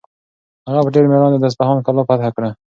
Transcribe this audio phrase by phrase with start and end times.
[0.69, 2.49] هغه په ډېر مېړانه د اصفهان کلا فتح کړه.